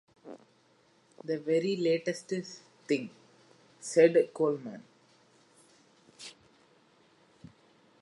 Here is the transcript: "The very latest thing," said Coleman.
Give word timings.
"The 1.23 1.37
very 1.37 1.75
latest 1.77 2.33
thing," 2.87 3.11
said 3.79 4.33
Coleman. 4.33 4.81